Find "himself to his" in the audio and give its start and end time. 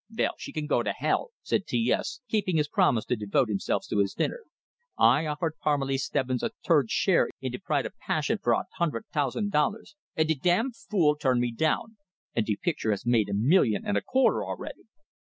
3.49-4.15